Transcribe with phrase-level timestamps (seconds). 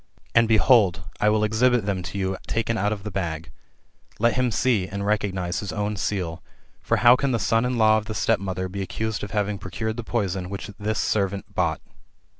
[0.33, 3.51] And behold, I will exhibit them to you taken out of the bag.
[4.17, 6.41] Let him see, and recognise his own seal.
[6.81, 9.97] For how can the son in law of the stepmother be accused of having procured
[9.97, 11.81] the poison which this servant bought